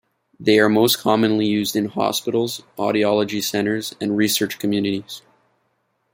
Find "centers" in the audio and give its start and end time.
3.43-3.93